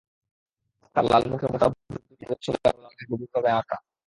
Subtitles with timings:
[0.95, 3.77] তার লাল মুখে মোটা ভুরুদুটোও বীভৎস গাঢ় লাল রঙে গভীরভাবে আঁকা।